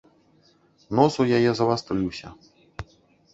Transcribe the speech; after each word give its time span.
Нос 0.99 1.13
у 1.23 1.25
яе 1.41 1.51
завастрыўся. 1.59 2.27